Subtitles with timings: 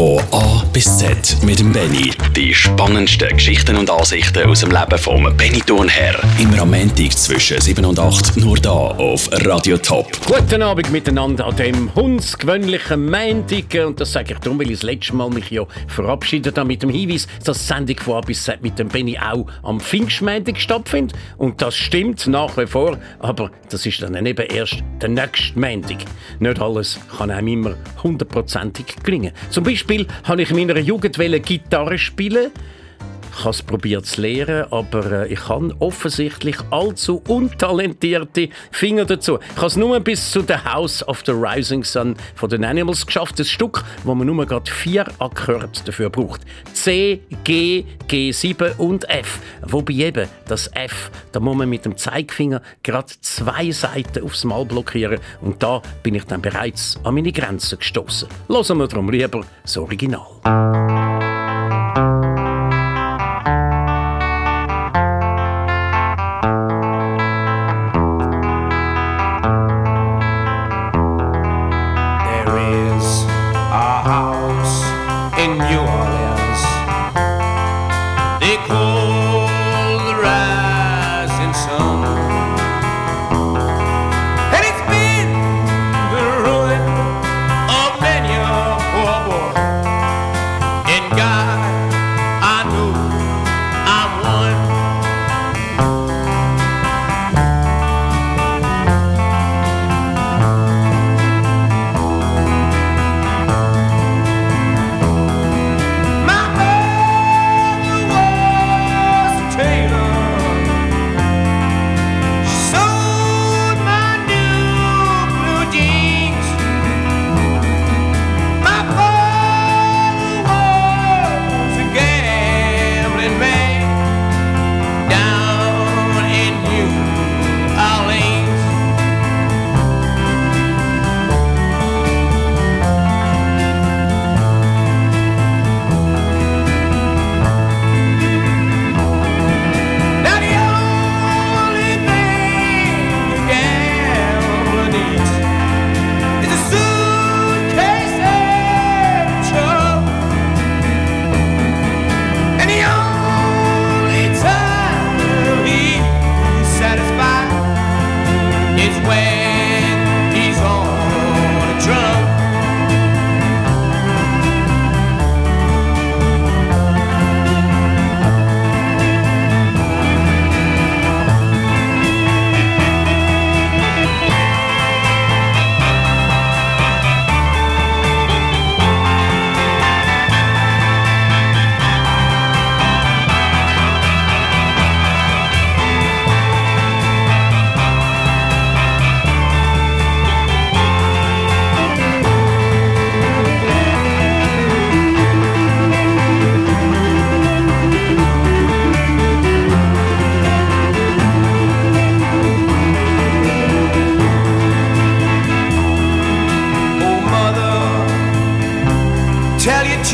[0.00, 2.10] Von A bis Z mit dem Benny.
[2.34, 6.18] Die spannendsten Geschichten und Ansichten aus dem Leben vom Benny Thurnherr.
[6.38, 10.10] Immer am Montag zwischen 7 und 8 nur da auf Radio Top.
[10.24, 13.86] Guten Abend miteinander an dem hundsgewöhnlichen Montag.
[13.86, 16.82] Und das sage ich darum, weil ich das letzte Mal mich ja verabschiedet habe mit
[16.82, 20.58] dem Hinweis, dass die Sendung von A bis Z mit dem Benny auch am Pfingstmontag
[20.58, 21.14] stattfindet.
[21.36, 25.98] Und das stimmt nach wie vor, aber das ist dann eben erst der nächste Montag.
[26.38, 29.32] Nicht alles kann einem immer hundertprozentig gelingen.
[29.50, 29.89] Zum Beispiel
[30.24, 32.50] habe ich in meiner Jugend Gitarre spielen
[33.32, 39.38] ich habe es probiert zu lernen, aber äh, ich habe offensichtlich allzu untalentierte Finger dazu.
[39.38, 43.06] Ich habe es nur bis zu The House of the Rising Sun von den Animals
[43.06, 43.38] geschafft.
[43.38, 46.42] Ein Stück, wo man nur gerade vier Akkorde dafür braucht.
[46.72, 49.40] C, G, G7 und F.
[49.62, 54.64] Wobei eben das F, da muss man mit dem Zeigefinger gerade zwei Seiten aufs Mal
[54.64, 55.20] blockieren.
[55.40, 58.28] Und da bin ich dann bereits an meine Grenzen gestoßen.
[58.48, 61.19] Hören wir darum lieber das Original.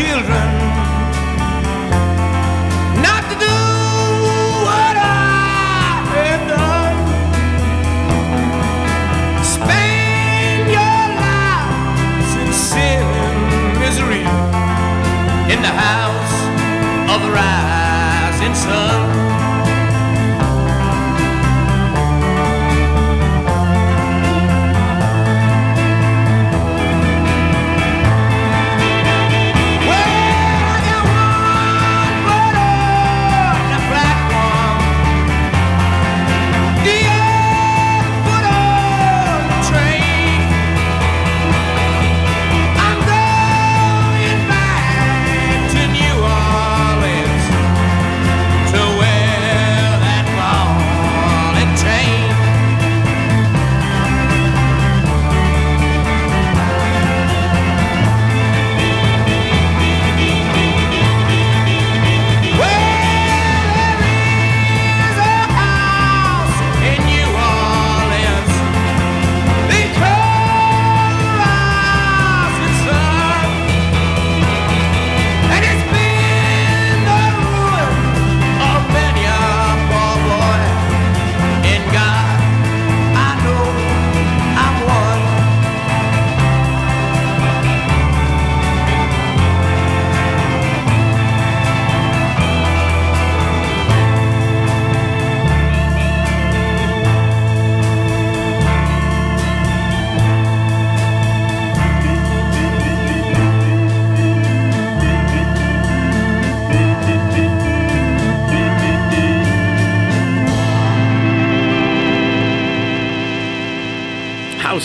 [0.06, 0.48] children
[3.06, 3.58] not to do
[4.66, 6.98] what I have done.
[9.56, 13.38] Spend your life in sin and
[13.84, 14.26] misery
[15.52, 16.36] in the house
[17.12, 19.15] of the rising sun.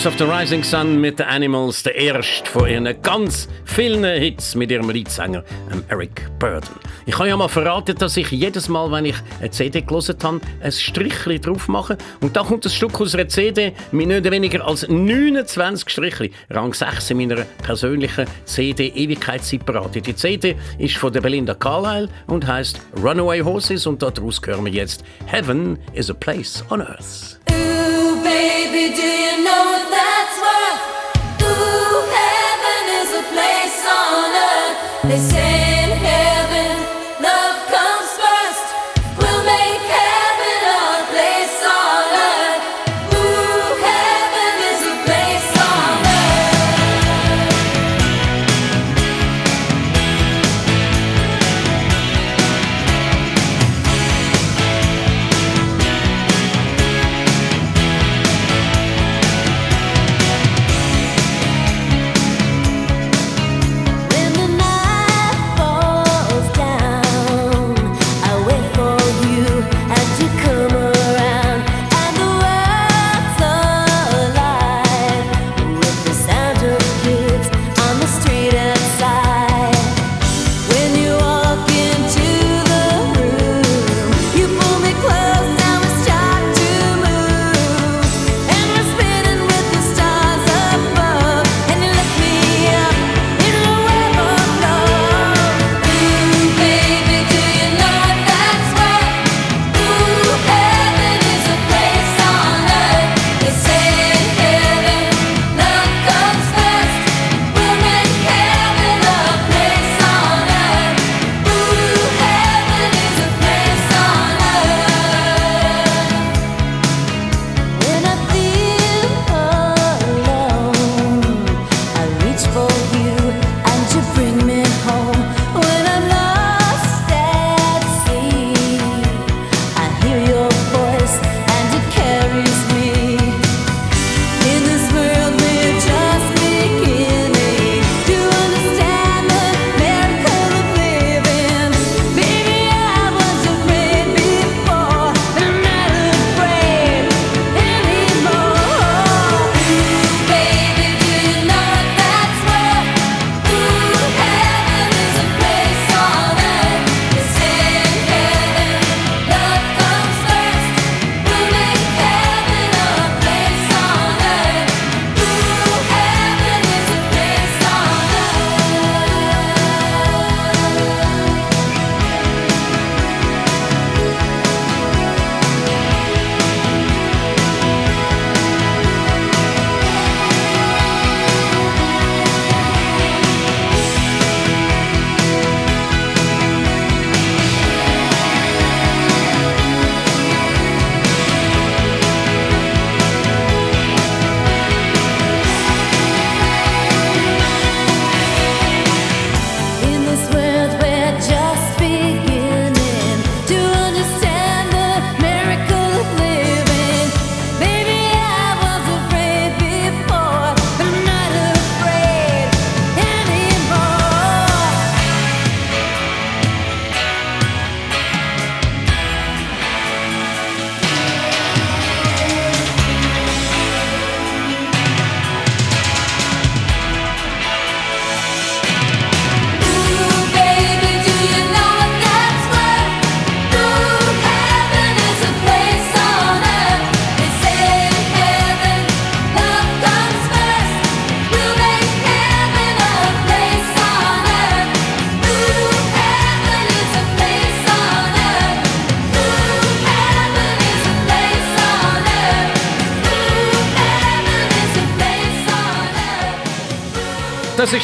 [0.02, 4.56] Rise of the Rising Sun mit den Animals, der erste von ihren ganz vielen Hits
[4.56, 5.44] mit ihrem Leadsänger
[5.90, 6.74] Eric Burden.
[7.06, 10.42] Ich habe ja mal verraten, dass ich jedes Mal, wenn ich eine CD gelesen habe,
[10.60, 12.00] ein Strichli drauf mache.
[12.20, 16.32] Und da kommt ein Stück aus einer CD mit nicht weniger als 29 Strichli.
[16.50, 20.02] Rang 6 in meiner persönlichen CD Ewigkeitsseparate.
[20.02, 24.74] Die CD ist von der Belinda Carlisle und heißt Runaway Horses und daraus hören wir
[24.74, 27.38] jetzt Heaven is a Place on Earth.
[35.12, 35.71] They say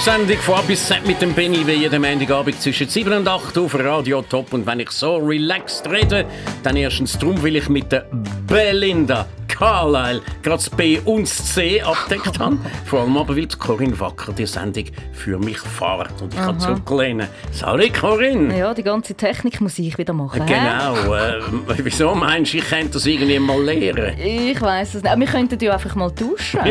[0.07, 3.57] Sendung von A bis Z mit dem Benny wie jeden Montagabend zwischen 7 und 8
[3.57, 4.53] auf Radio Top.
[4.53, 6.25] Und wenn ich so relaxed rede,
[6.63, 8.05] dann erstens darum, weil ich mit der
[8.47, 12.57] Belinda Carlisle gerade das B und das C abdeckt habe.
[12.85, 16.21] Vor allem aber, weil Corinne Wacker die Sendung für mich fährt.
[16.21, 17.27] Und ich kann zurücklehnen.
[17.51, 18.57] Salut Corinne!
[18.57, 20.45] Ja, die ganze Technik muss ich wieder machen.
[20.45, 21.13] Genau.
[21.13, 21.41] Äh,
[21.83, 24.17] wieso meinst du, ich könnte das irgendwie mal lernen?
[24.19, 25.11] Ich weiß es nicht.
[25.11, 26.59] Aber Wir könnten ja einfach mal tauschen.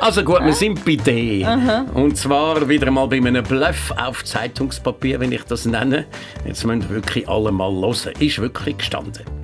[0.00, 1.46] Also gut, wir sind bei D.
[1.94, 6.06] Und zwar wieder mal bei einem Bluff auf Zeitungspapier, wenn ich das nenne.
[6.46, 8.12] Jetzt müssen wirklich alle mal hören.
[8.18, 9.37] Ist wirklich gestanden.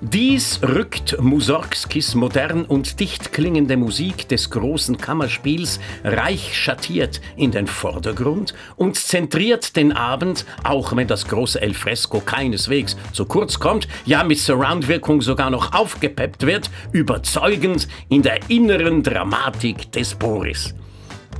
[0.00, 7.66] Dies rückt Mussorgskis modern und dicht klingende Musik des großen Kammerspiels reich schattiert in den
[7.66, 13.88] Vordergrund und zentriert den Abend, auch wenn das große El Fresco keineswegs zu kurz kommt,
[14.06, 20.76] ja mit Surroundwirkung sogar noch aufgepeppt wird, überzeugend in der inneren Dramatik des Boris.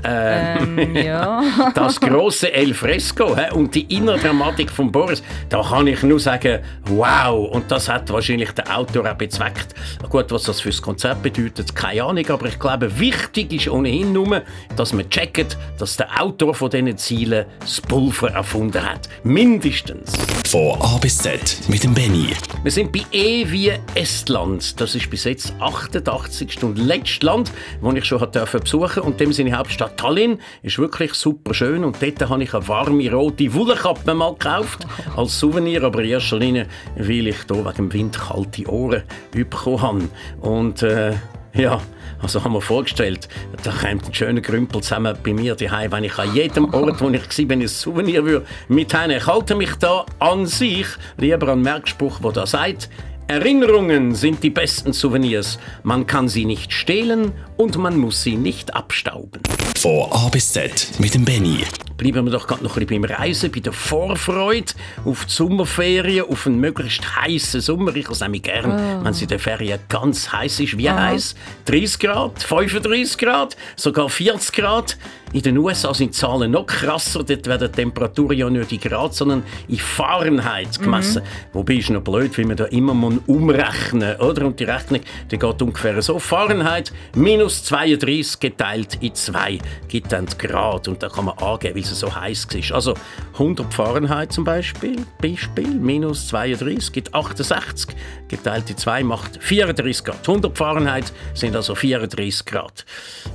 [0.05, 1.43] Ähm, ja.
[1.75, 6.61] Das große El Fresco hä, und die Innerdramatik von Boris, da kann ich nur sagen,
[6.87, 7.51] wow.
[7.51, 9.75] Und das hat wahrscheinlich der Autor auch bezweckt.
[10.09, 14.43] Gut, was das fürs Konzert bedeutet, keine Ahnung, aber ich glaube, wichtig ist ohnehin nur,
[14.77, 19.09] dass man checkt, dass der Autor von diesen Zielen das Pulver erfunden hat.
[19.23, 20.13] Mindestens.
[20.47, 22.29] Von A bis Z mit dem Benny.
[22.63, 24.81] Wir sind bei E wie Estland.
[24.81, 26.63] Das ist bis jetzt 88.
[26.63, 27.53] und letztes Land,
[27.83, 31.85] das ich schon durfte besuchen Und dem seine Hauptstadt Tallinn ist wirklich super schön.
[31.85, 36.39] Und dort habe ich eine warme rote Wollkappe mal gekauft als Souvenir, aber in erster
[36.39, 36.67] Linie,
[36.97, 39.03] weil ich hier wegen dem Wind kalte Ohren
[39.33, 40.09] bekommen habe.
[40.41, 41.15] Und äh,
[41.55, 41.81] ja,
[42.21, 43.29] also haben wir vorgestellt,
[43.63, 47.09] da kommt ein schöner Grümpel zusammen bei mir daheim, wenn ich an jedem Ort, wo
[47.11, 48.47] ich war, ein Souvenir würde.
[48.69, 48.95] Ich
[49.27, 52.89] halte mich da an sich lieber an den Merkspruch, wo da sagt,
[53.31, 55.59] Erinnerungen sind die besten Souvenirs.
[55.83, 59.43] Man kann sie nicht stehlen und man muss sie nicht abstauben.
[59.77, 61.59] Von A bis Z mit dem Benny.
[61.99, 64.73] Bleiben wir doch gerade noch ein bisschen beim Reisen, bei der Vorfreude
[65.05, 67.95] auf die Sommerferien, auf einen möglichst heißen Sommer.
[67.97, 70.79] Ich es nämlich gern, wenn es in den Ferien ganz heiß ist.
[70.79, 71.35] Wie heiß?
[71.67, 74.97] 30 Grad, 35 Grad, sogar 40 Grad.
[75.33, 77.23] In den USA sind die Zahlen noch krasser.
[77.23, 81.23] Dort werden die Temperaturen ja nicht in Grad, sondern in Fahrenheit gemessen.
[81.53, 82.95] Wobei ist noch blöd, weil man da immer
[83.27, 84.47] umrechnen oder?
[84.47, 86.19] Und die Rechnung die geht ungefähr so.
[86.19, 89.59] Fahrenheit minus 32 geteilt in 2
[89.89, 90.89] gibt dann Grad.
[90.89, 92.75] Und da kann man angeben, weil es so heiß war.
[92.75, 92.95] Also
[93.35, 97.95] 100 Fahrenheit zum Beispiel, Beispiel minus 32 gibt 68
[98.29, 100.29] geteilt in 2 macht 34 Grad.
[100.29, 102.85] 100 Fahrenheit sind also 34 Grad.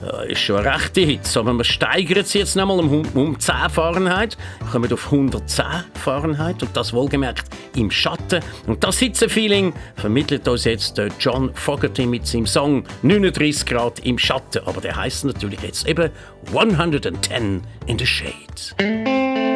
[0.01, 3.69] Äh, ist schon eine rechte Hitze, aber man steigert sie jetzt nochmal um, um 10
[3.69, 4.37] Fahrenheit,
[4.71, 8.39] kommen auf 110 Fahrenheit und das wohlgemerkt im Schatten.
[8.67, 14.17] Und das Hitzefeeling vermittelt uns jetzt der John Fogerty mit seinem Song 39 Grad im
[14.17, 14.65] Schatten.
[14.65, 16.09] Aber der heißt natürlich jetzt eben
[16.53, 19.52] 110 in the Shade.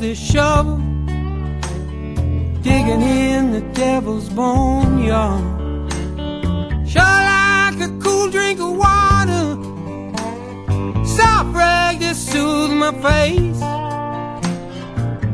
[0.00, 0.78] The shovel,
[2.62, 5.42] digging in the devil's boneyard.
[6.88, 9.58] Sure like a cool drink of water,
[11.04, 13.60] soft rag to soothe my face.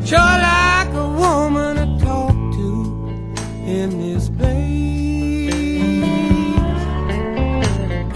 [0.04, 2.68] Sure like a woman to talk to
[3.64, 5.54] in this place.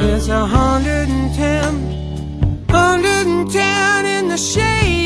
[0.01, 4.99] It's a hundred and ten, hundred and ten in the shade,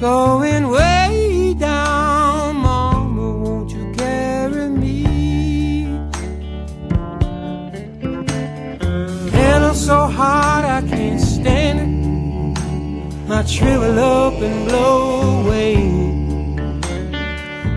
[0.00, 2.56] going way down.
[2.56, 5.02] Mama, won't you carry me?
[9.30, 13.30] Hell so hot I can't stand it.
[13.30, 15.76] I shrivel up and blow away.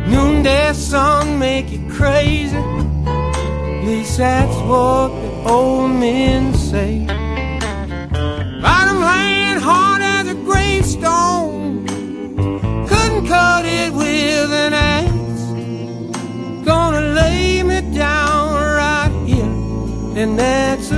[0.08, 2.56] Noonday sun make you crazy.
[2.56, 7.06] At least that's what the old men say.
[13.34, 15.46] Cut it with an axe.
[16.70, 18.46] Gonna lay me down
[18.82, 19.54] right here,
[20.22, 20.93] and that's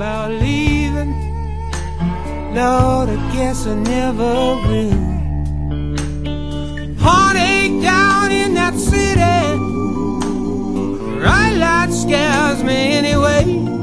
[0.00, 1.12] about leaving.
[2.54, 4.32] Lord, I guess I never
[4.66, 4.96] will.
[6.98, 9.20] Heartache down in that city.
[11.20, 13.79] Right light scares me anyway.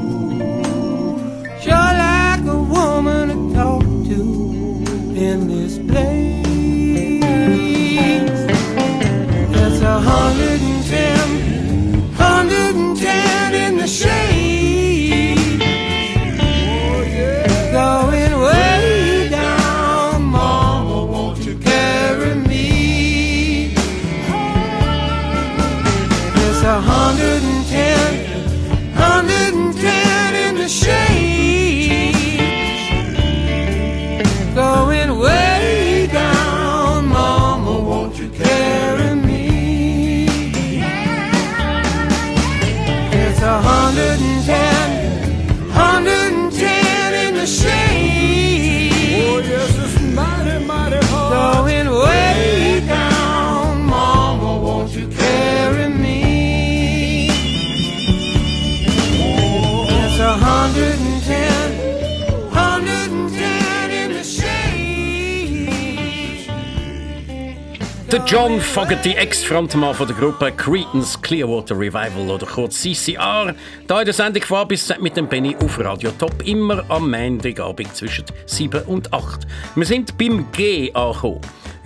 [68.30, 73.54] John Fogerty, Ex-Frontmann von der Gruppe Creedence Clearwater Revival oder kurz CCR.
[73.86, 77.96] Da in der Sendung von bis mit dem Benny auf Radio Top, immer am Montagabend
[77.96, 79.46] zwischen 7 und 8.
[79.76, 81.40] Wir sind beim G angekommen.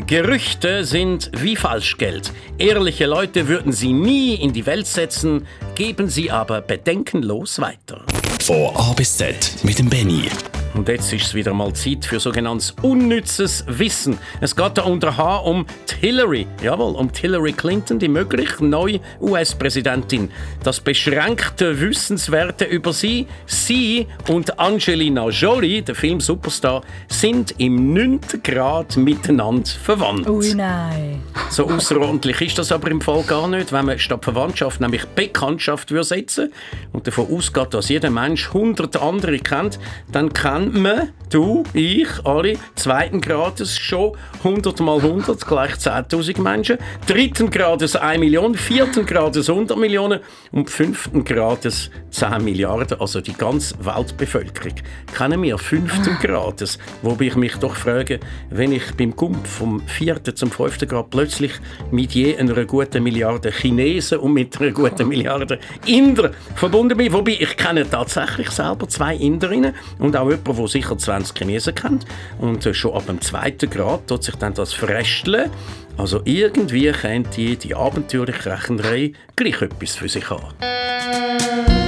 [0.09, 2.33] Gerüchte sind wie Falschgeld.
[2.59, 5.47] Ehrliche Leute würden sie nie in die Welt setzen,
[5.77, 8.05] geben sie aber bedenkenlos weiter.
[8.41, 10.29] Von A bis Z mit dem Benny.
[10.75, 14.19] Und jetzt ist es wieder mal Zeit für sogenanntes unnützes Wissen.
[14.41, 15.67] Es geht da unter H um
[16.01, 20.31] Hillary, jawohl, um Hillary Clinton, die möglich neue US-Präsidentin.
[20.65, 28.21] Das beschränkte Wissenswerte über sie, sie und Angelina Jolie, der Film-Superstar, sind im 9.
[28.43, 30.29] Grad miteinander verwandt.
[30.29, 31.23] Ui, nein.
[31.51, 35.91] So außerordentlich ist das aber im Fall gar nicht, wenn man statt Verwandtschaft nämlich Bekanntschaft
[35.91, 36.53] würde setzen
[36.93, 39.79] und davon ausgeht, dass jeder Mensch hundert andere kennt,
[40.11, 44.13] dann kennt man, du, ich, alle, zweiten Grades schon
[44.45, 50.21] 100 mal 100 gleich 10'000 Menschen, dritten Grades 1 Million, vierten Grades 100 Millionen
[50.53, 54.75] und fünften Grades 10 Milliarden, also die ganze Weltbevölkerung.
[55.17, 58.21] Kennen wir fünften Grades, wobei ich mich doch frage,
[58.51, 61.53] wenn ich beim Gump vom vierten zum fünften Grad plötzlich
[61.91, 67.37] mit je einer guten Milliarde Chinesen und mit einer guten Milliarde Inder verbunden bin, wobei
[67.41, 72.07] ich kenne tatsächlich selber zwei Inderinnen und auch jemanden, der sicher 20 Chinesen kennt
[72.39, 75.51] und äh, schon ab dem zweiten Grad tut sich dann das Fresteln.
[75.97, 81.82] Also irgendwie kennt die, die abenteuerliche Rechnerei gleich etwas für sich an.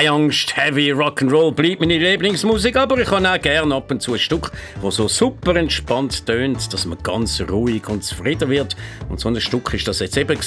[0.00, 4.14] Keine Angst, Heavy Rock'n'Roll bleibt meine Lieblingsmusik, aber ich habe auch gerne ab und zu
[4.14, 4.50] ein Stück,
[4.82, 8.76] das so super entspannt tönt, dass man ganz ruhig und zufrieden wird.
[9.10, 10.38] Und so ein Stück ist das jetzt eben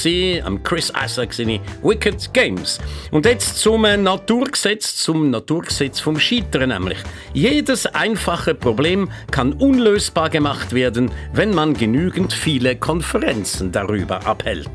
[0.43, 2.79] am Chris Isaac seine Wicked Games.
[3.11, 6.97] Und jetzt zum Naturgesetz, zum Naturgesetz vom Scheitern nämlich.
[7.33, 14.67] Jedes einfache Problem kann unlösbar gemacht werden, wenn man genügend viele Konferenzen darüber abhält.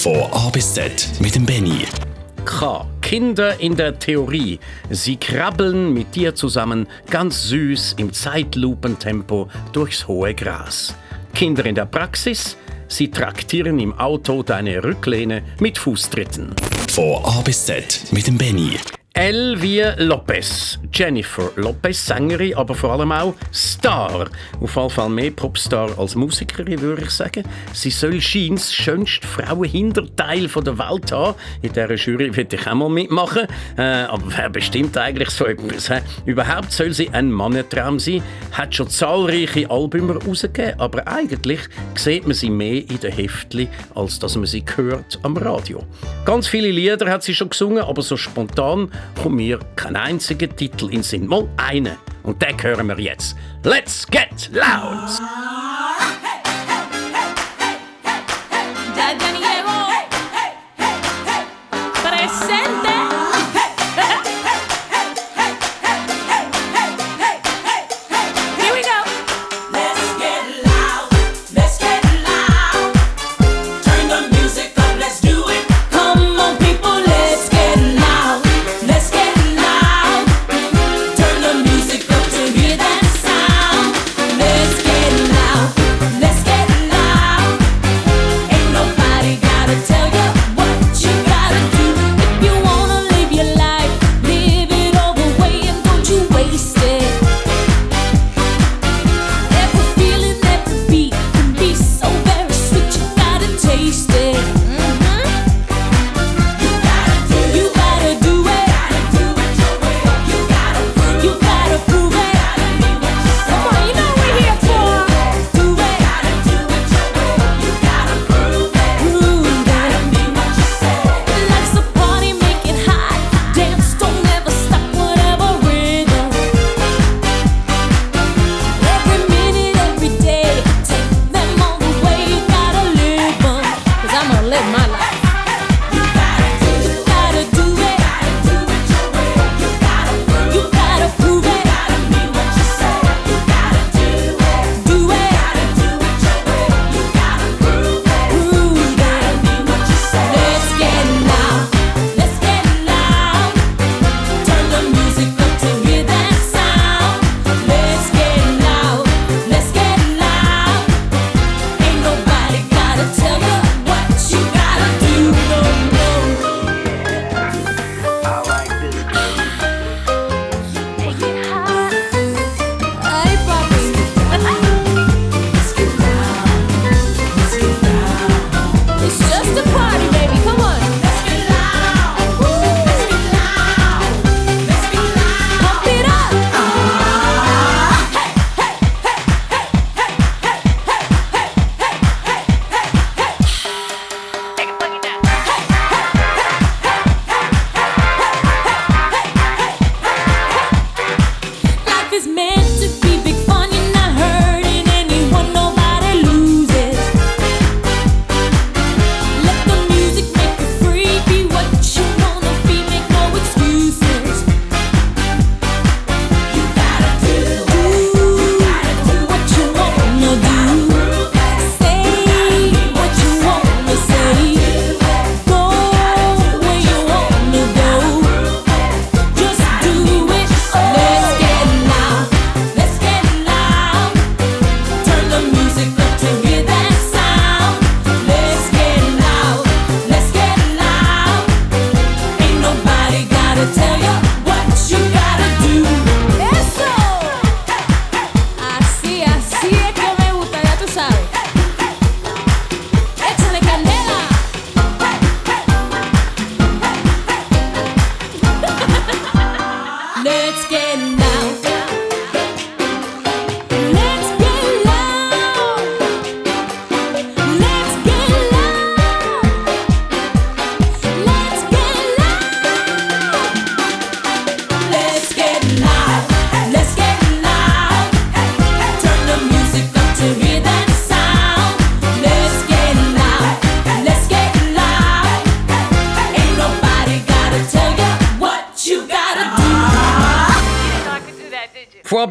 [0.00, 1.86] Von A bis Z mit dem Benny.
[2.44, 2.86] K.
[3.00, 4.58] Kinder in der Theorie.
[4.90, 10.94] Sie krabbeln mit dir zusammen ganz süß im Zeitlupentempo durchs hohe Gras.
[11.34, 12.56] Kinder in der Praxis.
[12.88, 16.54] Sie traktieren im Auto deine Rücklehne mit Fußtritten.
[16.90, 18.78] Von A bis Z mit dem Benny.
[19.16, 20.76] Wie Lopez.
[20.92, 24.28] Jennifer Lopez, Sängerin, aber vor allem auch Star.
[24.60, 27.44] Auf jeden Fall mehr Popstar als Musikerin, würde ich sagen.
[27.72, 31.36] Sie soll scheint das schönste Frauenhinterteil der Welt haben.
[31.62, 33.46] In dieser Jury würde ich auch mal mitmachen.
[33.78, 35.90] Äh, aber wer bestimmt eigentlich so etwas?
[35.90, 36.00] hä?
[36.26, 38.22] Überhaupt soll sie ein Mannentraum sein.
[38.50, 41.60] Hat schon zahlreiche Alben rausgegeben, aber eigentlich
[41.94, 45.84] sieht man sie mehr in den Heftli, als dass man sie hört am Radio.
[46.24, 48.90] Ganz viele Lieder hat sie schon gesungen, aber so spontan
[49.20, 51.26] kommt mir kein einziger Titel in Sinn.
[51.26, 51.96] Mal einen.
[52.22, 53.36] Und den hören wir jetzt.
[53.62, 55.20] Let's get loud!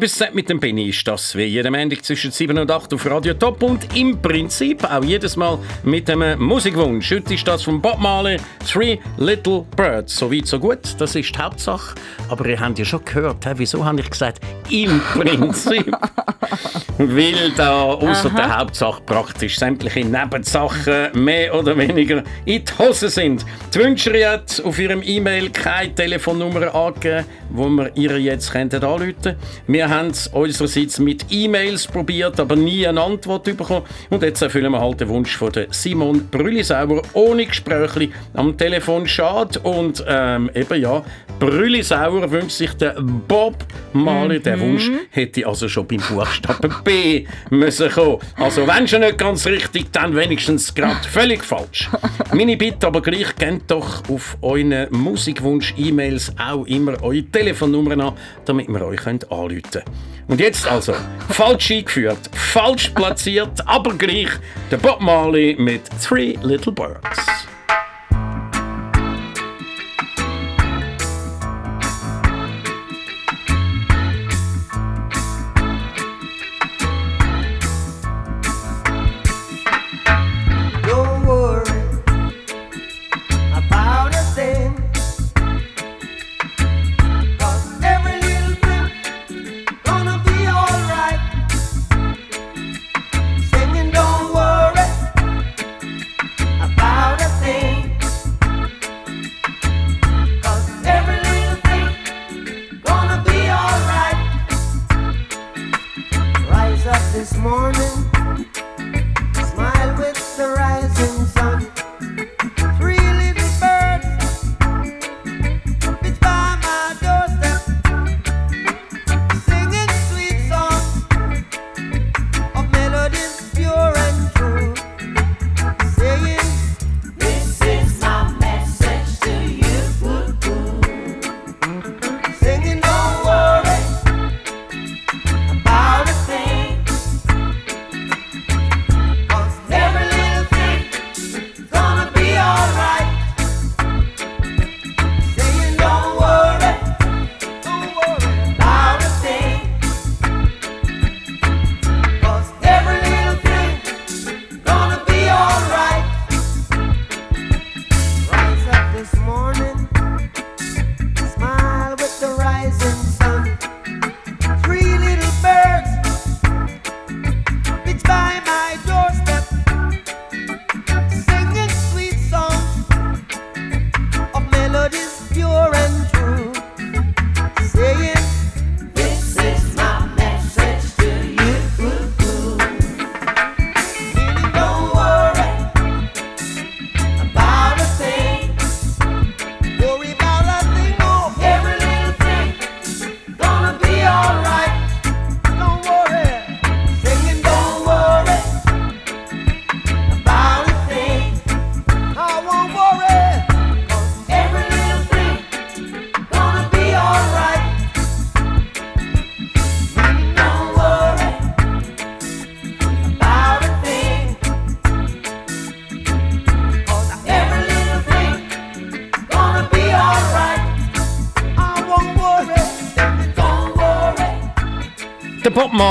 [0.00, 3.06] Bis Z mit dem Benny ist das wie jeden Montag zwischen 7 und 8 auf
[3.06, 7.12] Radio Top und im Prinzip auch jedes Mal mit einem Musikwunsch.
[7.12, 10.16] Heute ist das von Bob Marley, Three Little Birds.
[10.16, 11.94] So weit, so gut, das ist die Hauptsache.
[12.28, 15.96] Aber ihr habt ja schon gehört, wieso habe ich gesagt, im Prinzip?
[16.98, 23.44] Weil da außer der Hauptsache praktisch sämtliche Nebensachen mehr oder weniger in die Hose sind.
[23.72, 29.36] Die Wünscherin hat auf ihrem E-Mail keine Telefonnummer angegeben, wo wir ihr jetzt anrufen könnten.
[29.66, 33.82] Wir haben es unsererseits mit E-Mails probiert, aber nie eine Antwort bekommen.
[34.10, 39.06] Und jetzt erfüllen wir halt den Wunsch von der Simon Brüllisauer ohne Gespräche am Telefon.
[39.06, 39.58] Schade.
[39.60, 41.02] Und ähm, eben ja,
[41.38, 43.56] Brüllisauer wünscht sich der Bob
[43.92, 44.40] Marley.
[44.40, 48.18] Der Wunsch hätte also schon beim Buchstaben B müssen kommen.
[48.36, 51.90] Also wenn schon nicht ganz richtig, dann wenigstens gerade völlig falsch.
[52.32, 58.12] Meine Bitte aber gleich, gebt doch auf euren Musikwunsch-E-Mails auch immer eure Telefonnummern an,
[58.44, 59.73] damit wir euch anrufen können.
[60.28, 60.94] Und jetzt also,
[61.28, 64.28] falsch eingeführt, falsch platziert, aber gleich
[64.70, 67.46] der Bob Marley mit Three Little Birds.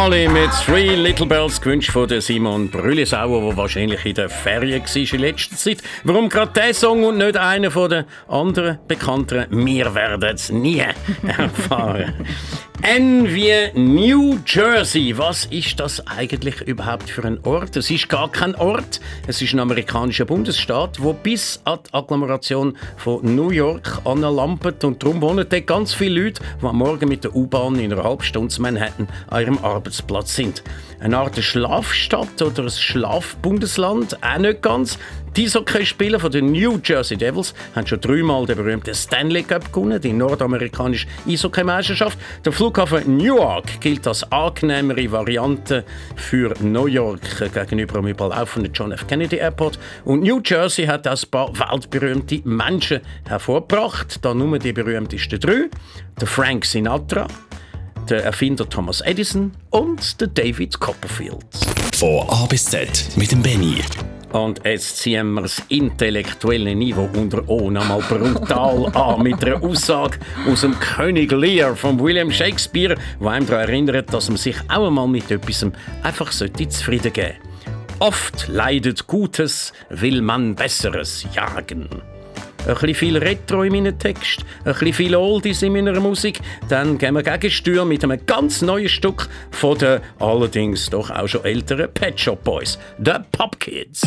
[0.04, 4.82] Marley mit Three Little Bells gewünscht von der Simon Brüllisauer, der wahrscheinlich in der Ferien
[4.84, 5.78] war in letzter Zeit.
[6.04, 9.46] Warum gerade dieser Song und nicht einer von den anderen bekannteren?
[9.66, 10.84] Wir werden es nie
[11.38, 12.16] erfahren.
[12.86, 15.18] Wie New Jersey.
[15.18, 17.78] Was ist das eigentlich überhaupt für ein Ort?
[17.78, 19.00] Es ist gar kein Ort.
[19.26, 24.84] Es ist ein amerikanischer Bundesstaat, wo bis an die Agglomeration von New York anlampet.
[24.84, 28.04] Und darum wohnen dort ganz viele Leute, die am Morgen mit der U-Bahn in einer
[28.04, 30.62] halben Stunde zu Manhattan an ihrem Arbeitsplatz sind.
[31.00, 35.00] Eine Art Schlafstadt oder ein Schlafbundesland, auch nicht ganz.
[35.36, 40.14] Die Eishockeyspieler den New Jersey Devils haben schon dreimal den berühmten Stanley Cup gewonnen, die
[40.14, 42.20] nordamerikanische Eishockey-Meisterschaft.
[42.46, 49.08] Der Flughafen Newark gilt als angenehmere Variante für New York gegenüber dem überlaufenden John F.
[49.08, 49.80] Kennedy Airport.
[50.06, 54.24] Und New Jersey hat auch ein paar weltberühmte Menschen hervorgebracht.
[54.24, 55.70] Da nur die berühmtesten drei.
[56.22, 57.26] Der Frank Sinatra,
[58.08, 61.44] der Erfinder Thomas Edison und der David Copperfield.
[61.96, 63.82] Von A bis Z mit dem Benny.
[64.34, 70.18] Und jetzt ziehen wir das intellektuelle Niveau unter O nochmal brutal an mit einer Aussage
[70.52, 74.88] aus dem König Lear von William Shakespeare, wo einem daran erinnert, dass man sich auch
[74.88, 75.66] einmal mit etwas
[76.02, 77.36] einfach sollte zufrieden geben
[78.00, 81.88] Oft leidet Gutes, will man Besseres jagen.
[82.66, 86.40] Ein bisschen viel Retro in meinem Text, ein bisschen viel Oldies in meiner Musik.
[86.70, 91.44] Dann gehen wir Gegensteuer mit einem ganz neuen Stück von den allerdings doch auch schon
[91.44, 94.02] älteren Pet Shop Boys, The Pop Kids.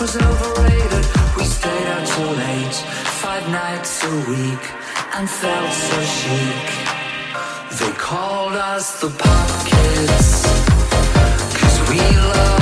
[0.00, 1.04] Was overrated.
[1.36, 2.74] We stayed out till late,
[3.20, 4.64] five nights a week,
[5.14, 6.66] and felt so chic.
[7.78, 10.46] They called us the pop kids.
[11.54, 12.00] 'Cause we
[12.34, 12.59] loved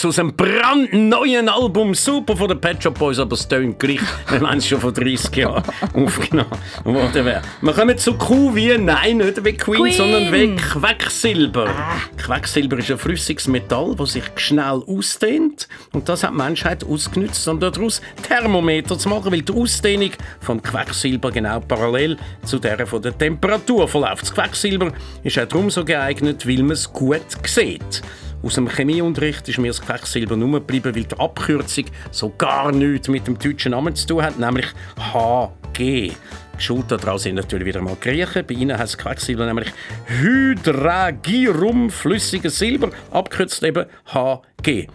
[0.00, 4.00] Kids aus einem brandneuen Album, super von den Pet Shop Boys, aber es tönt gleich,
[4.28, 5.62] wenn man es schon vor 30 Jahren
[5.94, 6.50] aufgenommen
[6.84, 7.42] worden wäre.
[7.60, 9.92] Wir kommen zu Q wie, nein, nicht wie Queen, Queen.
[9.92, 11.70] sondern wie Quecksilber.
[12.16, 17.46] Quecksilber ist ein flüssiges Metall, das sich schnell ausdehnt und das hat die Menschheit ausgenutzt,
[17.48, 23.02] um daraus Thermometer zu machen, weil die Ausdehnung vom Quecksilber genau parallel zu der von
[23.02, 24.22] der Temperatur verläuft.
[24.22, 24.92] Das Quecksilber
[25.22, 28.02] ist auch darum so geeignet, weil man es gut sieht.
[28.42, 33.08] Aus dem Chemieunterricht ist mir das Quecksilber nur geblieben, weil die Abkürzung so gar nichts
[33.08, 34.66] mit dem deutschen Namen zu tun hat, nämlich
[35.12, 36.12] HG.
[36.56, 38.44] Schuld daran sind natürlich wieder mal Griechen.
[38.46, 39.70] Bei ihnen heißt Quecksilber nämlich
[40.06, 44.86] Hydragirum flüssiges Silber, abkürzt eben HG.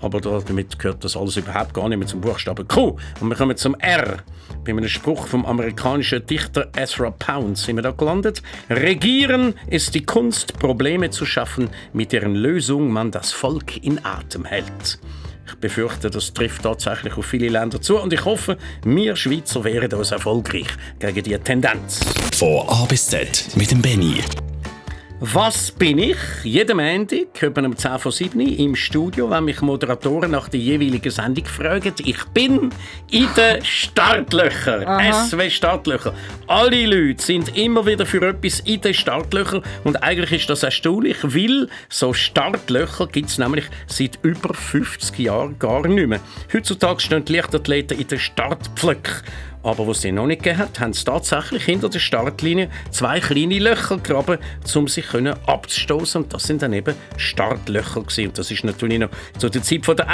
[0.00, 2.96] Aber da- damit gehört das alles überhaupt gar nicht mehr zum Buchstaben Q.
[3.20, 4.18] Und wir kommen zum R.
[4.64, 8.42] Bei einem Spruch vom amerikanischen Dichter Ezra Pound sind wir da gelandet.
[8.70, 14.46] Regieren ist die Kunst, Probleme zu schaffen, mit deren Lösung man das Volk in Atem
[14.46, 14.98] hält.
[15.46, 19.92] Ich befürchte, das trifft tatsächlich auf viele Länder zu und ich hoffe, wir Schweizer wären
[19.92, 22.00] uns erfolgreich gegen diese Tendenz.
[22.34, 24.22] Von A bis Z mit dem Benny.
[25.32, 26.18] Was bin ich?
[26.42, 30.60] Jeden Montag, etwa um 10 vor 7 Uhr, im Studio, wenn mich Moderatoren nach der
[30.60, 31.94] jeweiligen Sendung fragen.
[32.04, 32.68] Ich bin
[33.10, 34.84] in den Startlöchern.
[35.14, 36.12] SW Startlöcher.
[36.46, 39.62] Alle Leute sind immer wieder für etwas in den Startlöchern.
[39.84, 45.58] Und eigentlich ist das erstaunlich, weil so Startlöcher gibt es nämlich seit über 50 Jahren
[45.58, 46.20] gar nicht mehr.
[46.52, 49.22] Heutzutage stehen die Leichtathleten in den Startpflöcken.
[49.64, 53.58] Aber was sie noch nicht gegeben hat, haben sie tatsächlich hinter der Startlinie zwei kleine
[53.58, 54.38] Löcher gegraben,
[54.74, 55.06] um sich
[55.46, 56.22] abzustoßen.
[56.22, 58.28] Und das sind dann eben Startlöcher gewesen.
[58.28, 59.08] Und das ist natürlich noch
[59.38, 60.06] zu der Zeit der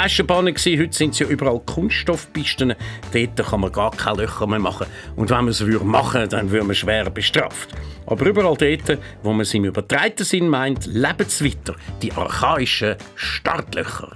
[0.53, 0.79] gewesen.
[0.79, 2.75] Heute sind es ja überall Kunststoffpisten.
[3.13, 4.87] Dort kann man gar keine Löcher mehr machen.
[5.17, 7.69] Und wenn man es würde machen, dann würde man schwer bestraft.
[8.05, 11.75] Aber überall dort, wo man es im übertreiten Sinn meint, leben es weiter.
[12.01, 14.15] Die archaischen Startlöcher.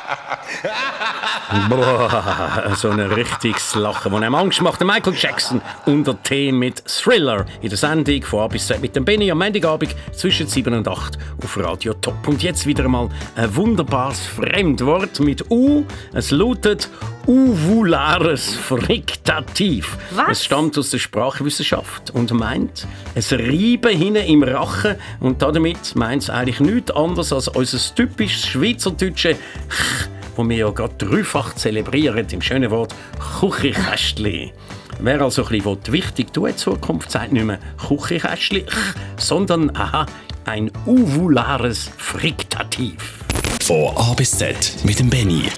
[1.69, 4.81] Boah, so ein richtiges Lachen, das einem Angst macht.
[4.81, 9.05] Michael Jackson unter T mit Thriller in der Sendung von A bis Z mit dem
[9.05, 12.27] Benny am Montagabend zwischen 7 und 8 auf Radio Top.
[12.27, 15.83] Und jetzt wieder einmal ein wunderbares Fremdwort mit U.
[16.13, 16.89] Es lautet
[17.27, 19.97] uvulares Friktativ.
[20.11, 20.29] Was?
[20.31, 26.23] Es stammt aus der Sprachwissenschaft und meint ein Reiben hinten im Rachen und damit meint
[26.23, 32.27] es eigentlich nichts anderes als unser typisches schweizerdeutsche Ch, wo wir ja gerade dreifach zelebrieren
[32.31, 32.93] im schönen Wort
[33.39, 34.53] Kuchikästli.
[34.99, 38.75] Wer also ein bisschen wichtig tun in Zukunft, sagt nicht mehr Kuchikästli, ch,
[39.17, 40.05] sondern aha,
[40.45, 43.19] ein uvulares Friktativ.
[43.61, 45.49] Von A bis Z mit dem Benny.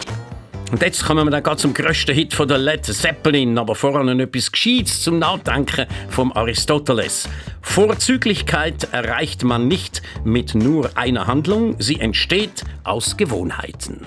[0.74, 4.20] Und jetzt kommen wir dann zum grössten Hit von der Led Zeppelin, aber vorher noch
[4.20, 7.30] etwas Gescheites zum Nachdenken vom Aristoteles.
[7.62, 14.04] Vorzüglichkeit erreicht man nicht mit nur einer Handlung, sie entsteht aus Gewohnheiten.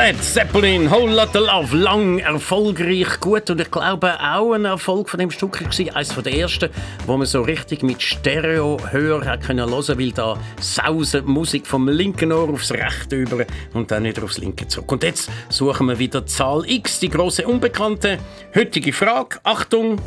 [0.00, 5.20] Led Zeppelin, Whole Lotta Love, lang, erfolgreich, gut und ich glaube auch ein Erfolg von
[5.20, 6.70] dem Stück war eines der ersten,
[7.06, 12.32] wo man so richtig mit Stereo hören können hören, weil da sausen Musik vom linken
[12.32, 13.44] Ohr aufs rechte über
[13.74, 14.90] und dann wieder aufs linke zurück.
[14.90, 18.16] Und jetzt suchen wir wieder Zahl X, die große Unbekannte.
[18.54, 20.00] Heutige Frage, Achtung,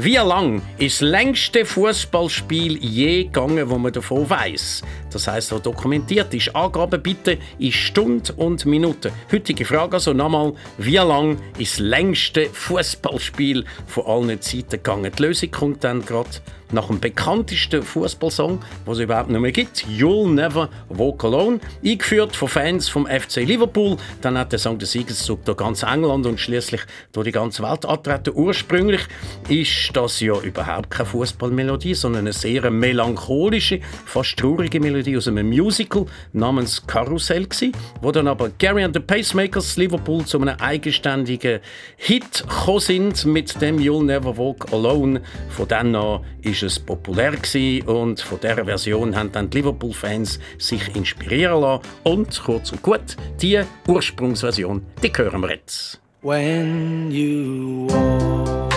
[0.00, 4.82] wie lang ist das längste Fußballspiel je gegangen, wo man davon weiß?
[5.10, 6.54] Das heißt, wo dokumentiert ist.
[6.54, 9.10] Angaben bitte in Stunde und Minuten.
[9.32, 15.10] Heutige Frage also nochmal: Wie lang ist das längste Fußballspiel von allen Zeiten gegangen?
[15.18, 16.30] Die Lösung kommt dann gerade
[16.72, 19.84] nach dem bekanntesten Fußballsong, was es überhaupt nicht mehr gibt.
[19.86, 23.96] You'll Never Walk Alone, eingeführt von Fans vom FC Liverpool.
[24.20, 27.86] Dann hat der Song den Siegeszug durch ganz England und schließlich durch die ganze Welt
[27.86, 28.32] antreten.
[28.34, 29.00] Ursprünglich
[29.48, 35.48] ist das ja überhaupt keine Fußballmelodie, sondern eine sehr melancholische, fast traurige Melodie aus einem
[35.48, 41.60] Musical namens Karussell gsi, wo dann aber Gary and the Pacemakers Liverpool zu einem eigenständigen
[41.96, 45.22] Hit gekommen sind mit dem You'll Never Walk Alone.
[45.48, 50.38] Von dann an ist es populär gsi und von dieser Version haben dann die Liverpool-Fans
[50.58, 51.82] sich inspirieren lassen.
[52.04, 56.00] Und kurz und gut, die Ursprungsversion, die hören wir jetzt.
[56.22, 58.72] When you walk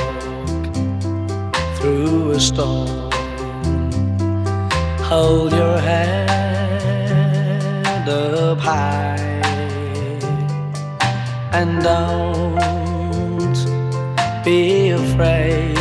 [1.79, 3.09] through a storm,
[5.09, 6.29] hold your head
[8.07, 9.17] up high
[11.51, 12.61] and don't
[14.43, 15.80] be afraid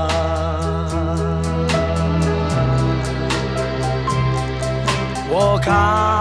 [5.71, 6.20] Walk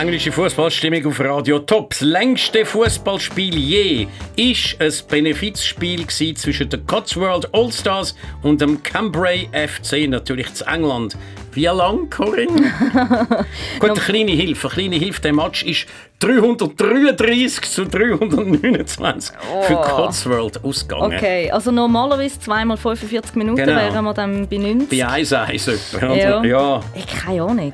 [0.00, 1.90] Englische Fußballstimmung auf Radio Top.
[1.90, 10.08] Das längste Fußballspiel je ist ein Benefizspiel zwischen den Cotswold All-Stars und dem Cambrai FC,
[10.08, 11.16] natürlich zu England.
[11.52, 12.72] Wie lang, Corinne?
[13.78, 14.66] Gut, eine kleine Hilfe.
[14.66, 15.20] Eine kleine Hilfe.
[15.20, 15.86] Der Match ist
[16.18, 19.82] 333 zu 329 für Oh.
[19.82, 21.14] Cotswold ausgegangen.
[21.14, 23.76] Okay, also normalerweise zweimal 45 Minuten Genau.
[23.76, 24.88] wären wir dann bei 90.
[24.88, 26.06] Bei 1-1 etwa.
[26.06, 26.16] oder?
[26.16, 26.44] Ja.
[26.44, 26.80] ja.
[26.96, 27.72] Ich keine Ahnung.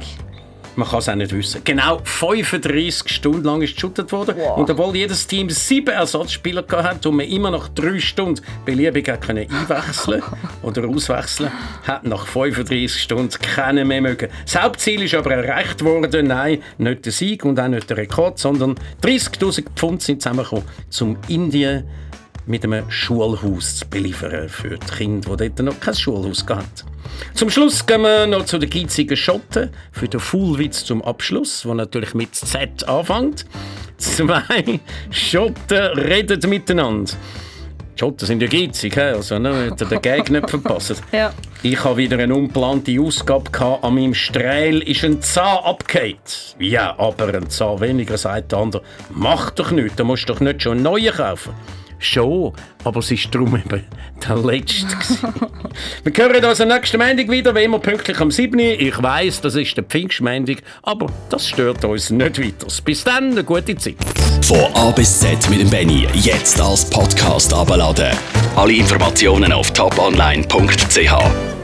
[0.81, 1.61] Man kann es auch nicht wissen.
[1.63, 4.35] Genau 35 Stunden lang ist geshootet worden.
[4.39, 4.57] Wow.
[4.57, 9.47] Und obwohl jedes Team sieben Ersatzspieler hatte und man immer nach drei Stunden beliebig können
[9.51, 10.23] einwechseln
[10.63, 11.53] oder auswechseln,
[11.83, 14.31] hat nach 35 Stunden keiner mehr mögen.
[14.47, 16.29] Das Hauptziel ist aber erreicht worden.
[16.29, 20.65] Nein, nicht der Sieg und auch nicht der Rekord, sondern 30.000 Pfund sind zusammengekommen,
[21.03, 21.85] um Indien
[22.51, 26.67] mit einem Schulhaus zu beliefern für die Kinder, die dort noch kein Schulhaus hatten.
[27.35, 31.75] Zum Schluss gehen wir noch zu den geizigen Schotten für den Fullwitz zum Abschluss, der
[31.75, 33.47] natürlich mit Z anfängt.
[33.99, 34.81] Zwei
[35.11, 37.13] Schotten reden miteinander.
[37.95, 41.03] Die Schotten sind ja geizig, also ne, er den Gag nicht verpasst.
[41.13, 41.33] Ja.
[41.63, 43.85] Ich habe wieder eine ungeplante Ausgabe gehabt.
[43.85, 46.17] An meinem Streil ist ein Zahn abgefallen.
[46.59, 48.83] Ja, aber ein Zahn weniger, sagt der andere.
[49.11, 51.53] Mach doch nichts, da musst du doch nicht schon einen neuen kaufen.
[52.01, 53.85] Schon, aber es ist darum eben
[54.27, 54.87] der letzte.
[56.03, 58.59] Wir hören uns am nächsten Montag wieder, wie immer pünktlich am 7.
[58.59, 62.67] Ich weiss, das ist der Pfingstmontag, aber das stört uns nicht weiter.
[62.85, 63.97] Bis dann, eine gute Zeit.
[64.43, 68.17] Von A bis Z mit dem Benny jetzt als Podcast abladen.
[68.57, 71.60] Alle Informationen auf toponline.ch.